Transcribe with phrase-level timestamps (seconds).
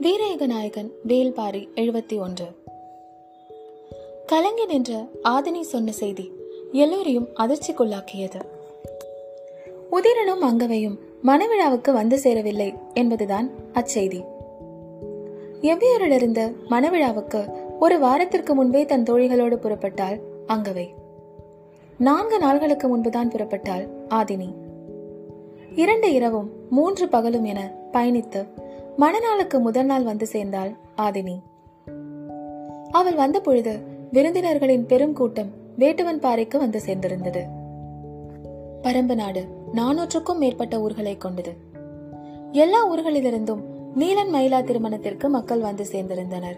[0.00, 2.44] வீரேக நாயகன் வேல்பாரி எழுபத்தி ஒன்று.
[4.26, 6.30] கலங்கி நின்ற ஆதினி சொன்ன செய்தி
[6.72, 8.40] எல்லோரையும் அதிர்ச்சிக்குள்ளாக்கியது.
[9.90, 14.24] உதிரனும் அங்கவையும் மணவிழாவுக்கு வந்து சேரவில்லை என்பதுதான் அச்செய்தி.
[15.60, 20.88] எவ்வியூரிலிருந்து மணவிழாவுக்கு ஒரு வாரத்திற்கு முன்பே தன் தோழிகளோடு புறப்பட்டாள் அங்கவை.
[21.98, 24.54] நான்கு நாள்களுக்கு முன்புதான் புறப்பட்டாள் ஆதினி.
[25.74, 28.46] இரண்டு இரவும் மூன்று பகலும் என பயணித்து
[28.98, 31.40] மணநாளுக்கு முதல் நாள் வந்து சேர்ந்தாள் ஆதினி.
[32.90, 33.78] அவள் வந்த பொழுது
[34.12, 37.40] விருந்தினர்களின் பெரும் கூட்டம் வேட்டுவன் பாறைக்கு வந்து சேர்ந்திருந்தது.
[38.82, 41.56] பரம்பு நாடு நானூற்றுக்கும் மேற்பட்ட ஊர்களை கொண்டது.
[42.52, 43.60] எல்லா ஊர்களிலிருந்தும்
[43.94, 46.56] நீலன் மயிலா திருமணத்திற்கு மக்கள் வந்து சேர்ந்திருந்தனர்.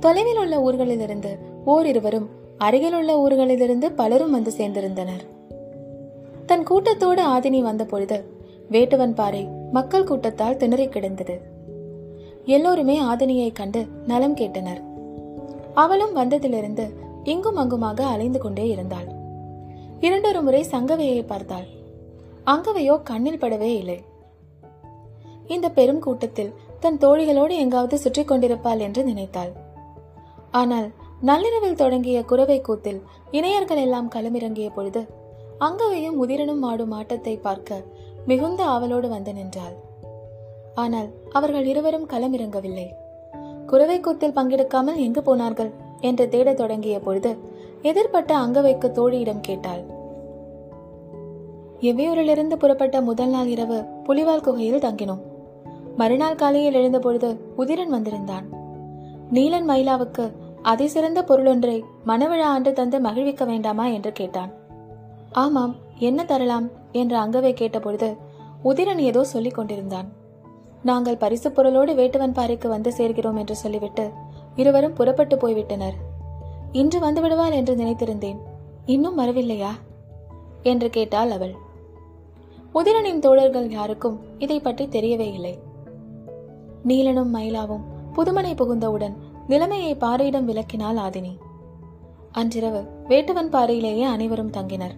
[0.00, 2.26] தொலைவில் உள்ள ஊர்களிலிருந்து ஓரிருவரும்
[2.58, 5.26] அருகிலுள்ள ஊர்களிலிருந்து பலரும் வந்து சேர்ந்திருந்தனர்.
[6.46, 8.24] தன் கூட்டத்தோடு ஆதினி வந்த பொழுது
[8.70, 11.36] வேட்டுவன் பாறை மக்கள் கூட்டத்தால் திணறி கிடந்தது.
[12.46, 14.80] எல்லோருமே ஆதினியை கண்டு நலம் கேட்டனர்.
[15.74, 16.86] அவளும் வந்ததிலிருந்து
[17.24, 19.08] இங்கும் அங்குமாக அலைந்து கொண்டே இருந்தாள்.
[20.00, 21.66] இரண்டொரு முறை சங்கவையை பார்த்தாள்.
[22.44, 23.98] அங்கவையோ கண்ணில் படவே இல்லை.
[25.46, 29.52] இந்த பெரும் கூட்டத்தில் தன் தோழிகளோடு எங்காவது சுற்றி கொண்டிருப்பாள் என்று நினைத்தாள்.
[30.50, 30.88] ஆனால்
[31.20, 35.02] நள்ளிரவில் தொடங்கிய குறவை கூத்தில் இணையர்கள் எல்லாம் களமிறங்கிய பொழுது
[35.58, 37.86] அங்கவையும் முதிரனும் ஆடும் ஆட்டத்தை பார்க்க
[38.28, 39.76] மிகுந்த ஆவலோடு வந்து நின்றாள்.
[40.74, 42.86] ஆனால் அவர்கள் இருவரும் களமிறங்கவில்லை.
[43.66, 45.70] குறவை கூத்தில் பங்கெடுக்காமல் எங்கு போனார்கள்?
[46.00, 47.36] என்று தேடத் தொடங்கிய பொழுது
[47.82, 49.82] எதிர்பட்ட அங்கவைக்கு தோழியிடம் கேட்டாள்.
[51.80, 55.22] எவ்வியூரிலிருந்து புறப்பட்ட முதல் நாள் இரவு புலிவால் குகையில் தங்கினோம்.
[55.96, 58.46] மறுநாள் காலையில் எழுந்தபொழுது உதிரன் வந்திருந்தான்.
[59.30, 60.32] நீலன் மயிலாவுக்கு
[60.62, 63.86] அதிசிறந்த பொருளொன்றை மணவிழா ஆண்டு தந்து மகிழ்விக்க வேண்டாமா?
[63.86, 64.52] என்று கேட்டான்.
[65.32, 65.86] ஆமாம்.
[65.98, 68.16] என்ன தரலாம் என்று அங்கவே கேட்டபொழுது
[68.64, 70.12] உதிரன் ஏதோ சொல்லிக் கொண்டிருந்தான்.
[70.82, 74.10] நாங்கள் பரிசு பொருளோடு வேட்டுவன் பாறைக்கு வந்து சேர்கிறோம் என்று சொல்லிவிட்டு
[74.54, 75.92] இருவரும் புறப்பட்டு போய்விட்டனர்.
[76.72, 78.38] இன்று வந்து விடுவாள் என்று நினைத்திருந்தேன்.
[78.86, 79.70] இன்னும் வரவில்லையா?
[80.62, 81.54] என்று கேட்டாள் அவள்.
[82.74, 85.58] உதிரனின் தோழர்கள் யாருக்கும் இதை பற்றி தெரியவே இல்லை.
[86.86, 87.84] நீலனும் மயிலாவும்
[88.16, 89.16] புதுமனை புகுந்தவுடன்
[89.48, 91.36] நிலைமையை பாறையிடம் விளக்கினாள் ஆதினி.
[92.32, 94.96] அன்றிரவு வேட்டுவன் பாறையிலேயே அனைவரும் தங்கினர்.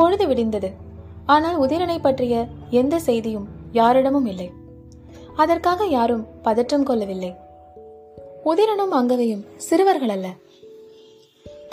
[0.00, 0.70] பொழுது விடிந்தது.
[1.26, 4.48] ஆனால் உதிரனை பற்றிய எந்த செய்தியும் யாரிடமும் இல்லை.
[5.36, 7.34] அதற்காக யாரும் பதற்றம் கொள்ளவில்லை.
[8.44, 10.28] உதிரனும் அங்கவையும் சிறுவர்கள் அல்ல.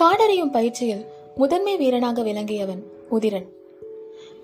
[0.00, 1.04] காடறியும் பயிற்சியில்
[1.34, 3.46] முதன்மை வீரனாக விளங்கியவன் உதிரன்.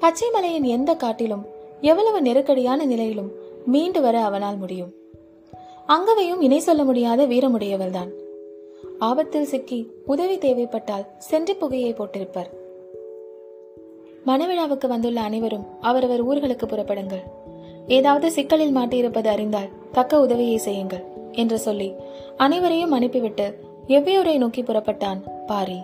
[0.01, 1.45] பச்சைமலையின் எந்த காட்டிலும்
[1.81, 3.31] எவ்வளவு நெருக்கடியான நிலையிலும்
[3.67, 4.93] மீண்டு வர அவனால் முடியும்.
[5.87, 8.11] அங்கவையும் இணை சொல்ல முடியாத வீரமுடையவள்தான்
[8.99, 12.51] ஆபத்தில் சிக்கி உதவி தேவைப்பட்டால் சென்று புகையை போட்டிருப்பர்.
[14.27, 17.23] மணவிழாவுக்கு வந்துள்ள அனைவரும் அவரவர் ஊர்களுக்கு புறப்படுங்கள்.
[17.87, 21.93] ஏதாவது சிக்கலில் மாட்டியிருப்பது அறிந்தால் தக்க உதவியை செய்யுங்கள் என்று சொல்லி
[22.37, 25.81] அனைவரையும் அனுப்பிவிட்டு எவ்வியூரை நோக்கி புறப்பட்டான் பாரி.